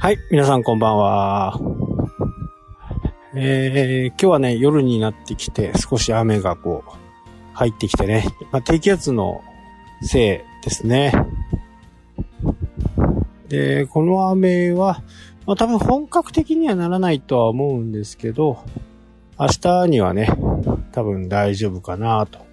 [0.00, 1.58] はい、皆さんこんばんは。
[3.34, 6.90] えー、今日はね、夜になってきて、少し雨がこう、
[7.52, 9.42] 入ってきてね、まあ、低気圧の
[10.00, 11.12] せいですね。
[13.48, 15.02] で、この雨は、
[15.46, 18.62] まあ、多分本格的にはならないとは思うんですけど、
[19.36, 20.30] 明日にはね、
[20.92, 22.46] 多分大丈夫かなと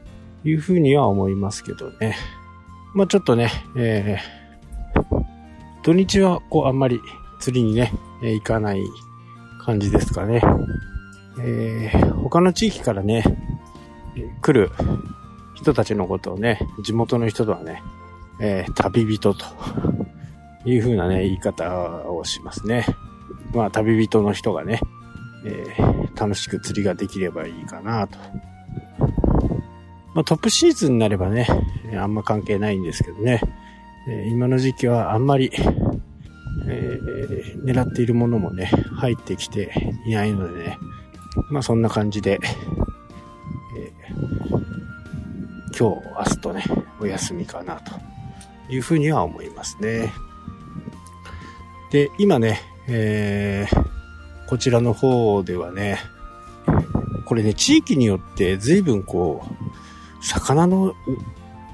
[0.44, 2.16] いうふうには思いますけどね。
[2.96, 5.26] まあ、ちょっとね、えー、
[5.84, 7.00] 土日はこうあんまり
[7.46, 8.82] 釣りにね、え行かない
[9.60, 10.42] 感じですかね。
[11.40, 13.24] えー、他の地域からね、
[14.42, 14.72] 来る
[15.54, 17.84] 人たちのことをね、地元の人とはね、
[18.40, 19.46] えー、旅人と
[20.66, 22.84] いう風なね、言い方をしますね。
[23.54, 24.80] まあ、旅人の人がね、
[25.46, 28.18] えー、楽しく釣りができればいいかなと。
[30.16, 31.46] まあ、トップシーズンになればね、
[31.96, 33.40] あんま関係ないんですけどね、
[34.10, 35.52] え、今の時期はあんまり
[36.76, 39.72] えー、狙っているものもね、入ってきて
[40.06, 40.78] いないのでね、
[41.50, 42.40] まあそんな感じで、
[43.78, 46.64] えー、今日、明日とね、
[47.00, 47.94] お休みかなと
[48.70, 50.12] いうふうには思いますね。
[51.92, 56.00] で、今ね、えー、こちらの方ではね、
[57.26, 60.94] これね、地域によって随分こう、魚の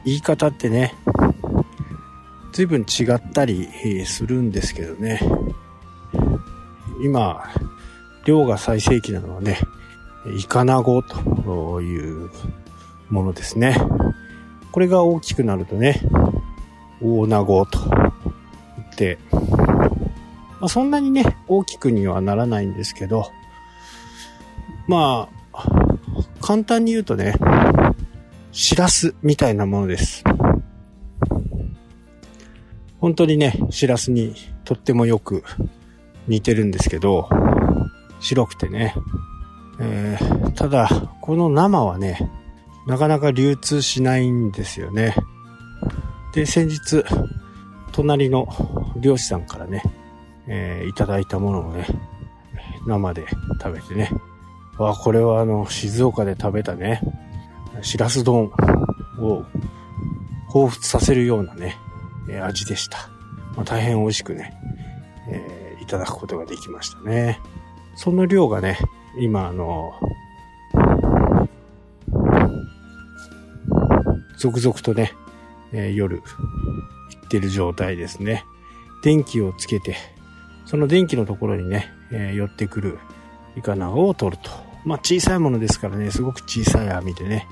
[0.06, 0.94] 言い方ってね、
[2.52, 5.20] 随分違ったりするんですけどね。
[7.04, 7.44] 今、
[8.26, 9.58] 量が最盛期なのはね、
[10.38, 12.30] イカナゴという
[13.10, 13.76] ものですね。
[14.72, 16.02] これが大きくなるとね、
[17.02, 23.32] 大ナゴと言って、まあ、そんなにね、大きくにはならないんですけど、
[24.88, 25.66] まあ、
[26.42, 27.34] 簡単に言うとね、
[28.52, 30.24] シラスみたいなものです。
[33.02, 35.44] 本当にね、シラスにとってもよく
[36.28, 37.28] 似てるんですけど、
[38.20, 38.94] 白くてね。
[39.80, 40.88] えー、ただ、
[41.20, 42.30] この生はね、
[42.86, 45.16] なかなか流通しないんですよね。
[46.36, 47.04] で、先日、
[47.92, 48.48] 隣の
[49.02, 49.82] 漁師さんからね、
[50.48, 51.88] えー、いただいたものをね、
[52.86, 53.26] 生で
[53.62, 54.12] 食べてね、
[54.78, 57.02] わ、これはあの、静岡で食べたね、
[57.82, 58.52] しらす丼
[59.20, 59.44] を
[60.52, 61.78] 彷彿させるようなね、
[62.30, 63.10] え味でした。
[63.56, 64.54] まあ、大変美味しくね、
[65.30, 67.40] えー、いただくことができましたね。
[67.96, 68.80] その量がね、
[69.20, 69.94] 今あの、
[74.38, 75.14] 続々とね、
[75.74, 76.24] えー、夜、行
[77.26, 78.44] ってる状態ですね。
[79.04, 79.96] 電気をつけて、
[80.66, 82.98] その電気のところにね、えー、寄ってくる
[83.58, 84.50] イカナゴを取ると。
[84.86, 87.48] まあ小さいものですからね、すごく小さい網でね、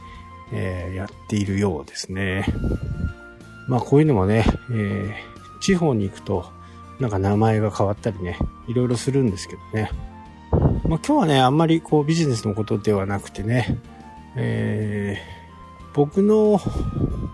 [0.52, 2.46] えー、やっているようですね。
[3.69, 6.52] まあこういうのもね、えー、地方に行くと、
[7.00, 8.38] なんか名前が変わったりね、
[8.68, 9.91] いろいろするんですけどね。
[10.88, 13.78] まあ今日はね、あんまりこうビジネスのことではなくてね、
[14.35, 16.59] えー、僕の、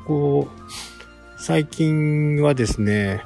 [0.05, 3.21] こう、最近はですね、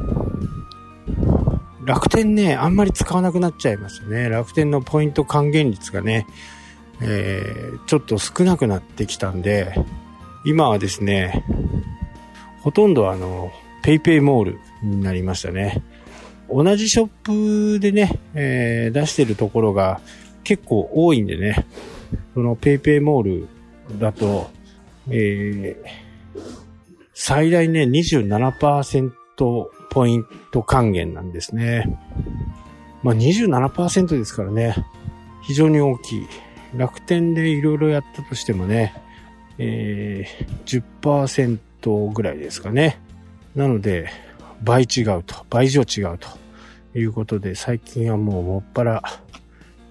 [1.83, 4.29] 楽天ね、あんまり使わなくなっちゃいましたね。
[4.29, 6.27] 楽天のポイント還元率がね、
[7.01, 9.73] えー、ちょっと少なくなってきたんで、
[10.45, 11.43] 今はですね、
[12.61, 13.51] ほとんどあの、
[13.83, 15.81] ペイペイモールになりましたね。
[16.49, 17.07] 同じショッ
[17.75, 20.01] プでね、えー、出してるところが
[20.43, 21.65] 結構多いんでね、
[22.33, 24.49] そのペイペイモールだと、
[25.09, 25.89] えー、
[27.13, 29.11] 最大ね、27%
[29.89, 31.97] ポイント還元なんですね。
[33.03, 34.75] まあ27%ですからね、
[35.43, 36.27] 非常に大きい。
[36.75, 38.93] 楽天でいろいろやったとしてもね、
[39.57, 43.01] えー、10%ぐらいですかね。
[43.55, 44.09] なので、
[44.61, 46.27] 倍違うと、倍以上違うと
[46.97, 49.03] いうことで、最近はもうもっぱら、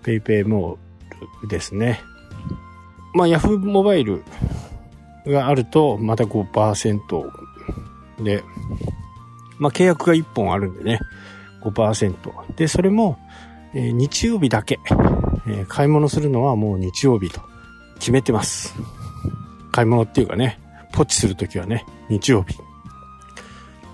[0.03, 2.01] ペイペイモールですね。
[3.15, 4.23] まあ、ヤフーモバイル
[5.27, 7.31] があると、また5%
[8.23, 8.43] で、
[9.59, 11.01] まあ、契約が1本あるんでね、
[11.63, 12.55] 5%。
[12.57, 13.19] で、それも、
[13.75, 14.79] えー、日曜日だけ、
[15.47, 17.41] えー、買い物するのはもう日曜日と
[17.99, 18.75] 決めてます。
[19.73, 20.59] 買い物っていうかね、
[20.99, 22.59] ポチするときはね、日曜日。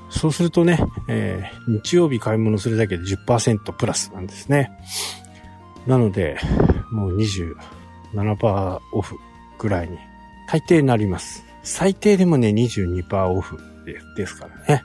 [0.08, 4.70] そうするとね、えー、日曜日買い物するだけで10%プラスなんですね。
[5.86, 6.38] なので、
[6.90, 9.18] もう27%オフ
[9.58, 9.98] ぐらいに、
[10.48, 11.44] 大抵なります。
[11.62, 13.58] 最低でもね、22%オフ
[14.16, 14.82] ですからね。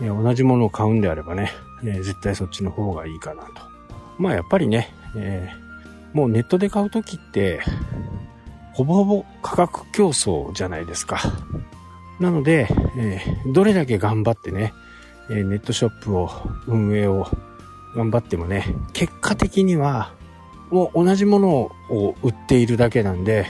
[0.00, 1.50] 同じものを買うんであればね、
[1.82, 3.50] えー、絶対そっちの方がいいかなと。
[4.18, 7.62] まあやっぱりね、えー、もうネットで買うときって、
[8.78, 11.18] ほぼほぼ価格競争じゃないですか。
[12.20, 14.72] なので、えー、どれだけ頑張ってね、
[15.28, 16.30] えー、ネットショップを、
[16.68, 17.26] 運営を、
[17.96, 20.12] 頑張ってもね、結果的には、
[20.70, 21.48] もう同じもの
[21.90, 23.46] を売っているだけなんで、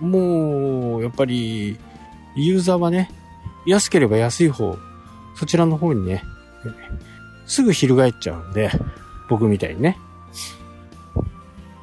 [0.00, 1.78] もう、やっぱり、
[2.34, 3.08] ユーザーはね、
[3.66, 4.76] 安ければ安い方、
[5.36, 6.24] そちらの方にね、
[7.46, 8.72] すぐ翻っちゃうんで、
[9.28, 9.96] 僕みたいにね。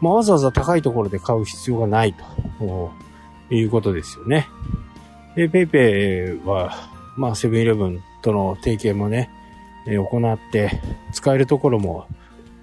[0.02, 2.26] まあ、わざわざ高いところで買う必要がないと
[2.60, 2.92] と
[3.50, 4.48] いうことですよね。
[5.36, 6.74] で、 PayPay は、
[7.16, 9.30] まあ、セブンイレブンとの提携もね、
[9.88, 10.82] え行って
[11.14, 12.08] 使えるところも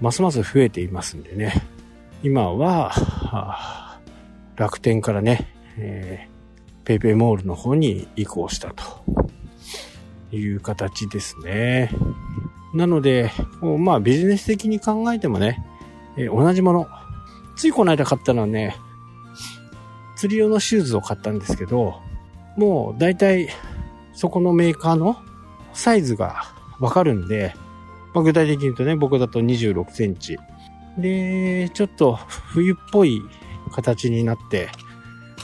[0.00, 1.52] ますます増えていますんでね。
[2.22, 3.98] 今は、は
[4.56, 5.48] 楽天からね、
[5.78, 9.04] えー、 PayPay モールの方に移行したと
[10.30, 11.90] いう形ですね。
[12.74, 13.30] なので、
[13.78, 15.64] まあビジネス的に考えてもね、
[16.16, 16.86] えー、同じもの。
[17.56, 18.76] ついこの間買ったのはね、
[20.24, 22.00] 釣り用のシューズを買ったんですけど、
[22.56, 23.50] もう大体
[24.14, 25.18] そこのメーカーの
[25.74, 26.44] サイズが
[26.80, 27.54] わかるんで、
[28.14, 30.38] まあ、具体的に言うとね、僕だと26センチ。
[30.96, 33.20] で、ちょっと冬っぽい
[33.70, 34.70] 形になって、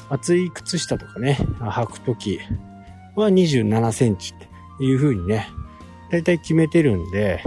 [0.09, 2.39] 厚い靴下とかね、履くとき
[3.17, 5.51] は27センチっていう風にね、
[6.11, 7.43] だいたい決めてるんで、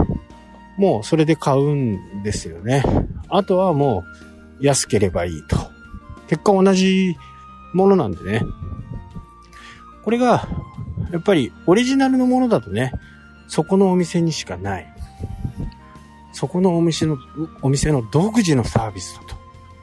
[0.78, 2.84] もうそれで買うんですよね。
[3.28, 4.04] あとはも
[4.60, 5.73] う安ければいいと。
[6.34, 7.16] 結果同じ
[7.72, 8.42] ものなんでね。
[10.04, 10.48] これが、
[11.12, 12.92] やっぱりオリジナルのものだとね、
[13.46, 14.94] そこのお店にしかない。
[16.32, 17.18] そこのお店の、
[17.62, 19.22] お店の独自のサービスだ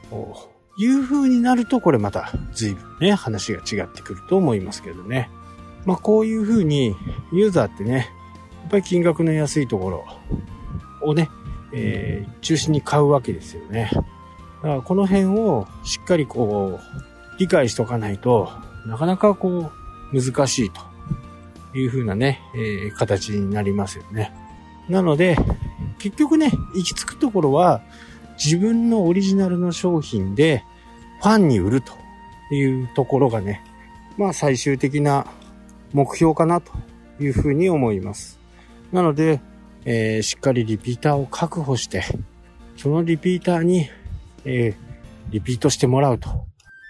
[0.10, 0.52] と。
[0.78, 5.30] いう風になると、これまた随分ね、話が違ってくると思いますけどね。
[5.86, 6.96] まあこういう風に
[7.32, 8.10] ユーザーってね、
[8.64, 10.06] やっぱり金額の安いところ
[11.02, 11.30] をね、
[11.74, 13.90] えー、中心に買うわけですよね。
[14.64, 18.50] だからこの辺をしっかりこう、理解しとかないと
[18.86, 19.72] なかなかこ
[20.14, 20.82] う、難しいと
[21.78, 24.34] いう風なね、えー、形になりますよね。
[24.90, 25.38] なので、
[26.00, 27.82] 結局ね、行き着くところは、
[28.44, 30.64] 自分のオリジナルの商品で、
[31.22, 31.94] ファンに売ると
[32.54, 33.64] いうところがね、
[34.18, 35.28] まあ最終的な
[35.94, 36.72] 目標かなと
[37.20, 38.40] いうふうに思います。
[38.92, 39.40] なので、
[39.86, 42.04] えー、しっかりリピーターを確保して、
[42.78, 43.88] そのリピーターに、
[44.46, 46.30] えー、リピートしてもらうと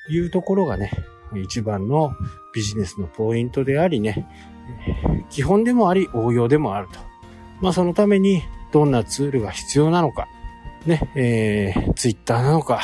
[0.10, 0.92] いうところがね、
[1.44, 2.14] 一番の
[2.54, 4.28] ビジネスのポイントでありね、
[5.30, 7.00] 基本でもあり応用でもあると。
[7.62, 10.28] まあそのためにどんなツールが必要なのか、
[10.86, 12.82] ね、えー、Twitter なのか、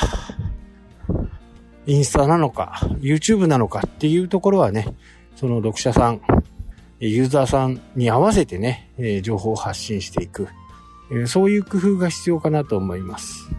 [1.88, 4.94] インスタなのか、YouTube なのかっていうところはね、
[5.36, 6.22] その読者さん、
[7.00, 8.92] ユーザーさんに合わせてね、
[9.24, 10.50] 情報を発信していく、
[11.28, 13.50] そういう工夫が必要かなと思います。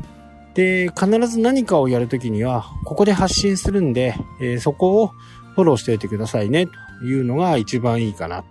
[0.58, 5.12] で、必ず何かをやるときには、ここで発信するんで、えー、そこを
[5.54, 8.42] フォローしておいてくださいね、というのが一番いいかな。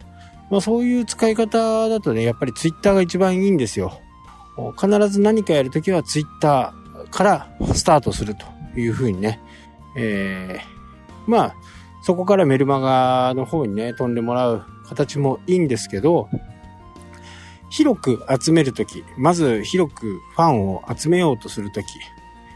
[0.49, 3.99] まあそういう使い方だとね、やっぱりツイッターが一番いいんですよ。
[4.79, 8.45] 必ず何かやるときはツイッターからスタートすると
[8.79, 9.41] いうふうにね。
[9.97, 11.55] えー、まあ、
[12.03, 16.29] そこからメルマガの方にね、飛んでもらう形もいいんですけど、
[17.69, 21.85] 広く集めるとき、まず広くファンを集めようとするとき、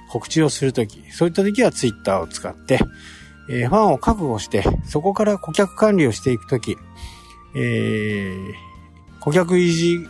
[0.10, 2.80] 告知をするとき、そういったときはツイッターを使って、
[3.50, 6.78] えー、ファンを確保して、そこから顧客管理をしていくとき、
[7.56, 8.54] えー、
[9.20, 10.08] 顧客維持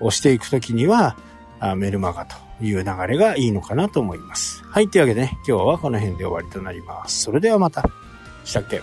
[0.00, 1.16] をしていくときには、
[1.60, 4.62] あメルマガという流れがいいのかなと思います。
[4.64, 7.22] はい、というわけでね、今日はこの辺で終わりとなります。
[7.24, 7.84] それではまた。
[8.44, 8.80] したっけ？